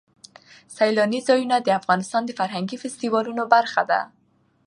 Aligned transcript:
سیلانی 0.75 1.19
ځایونه 1.27 1.55
د 1.61 1.69
افغانستان 1.79 2.21
د 2.25 2.31
فرهنګي 2.39 2.77
فستیوالونو 2.83 3.43
برخه 3.53 3.81
ده. 3.91 4.01